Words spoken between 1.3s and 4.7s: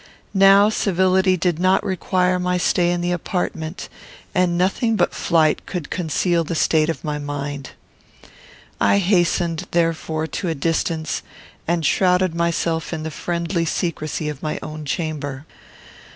did not require my stay in the apartment, and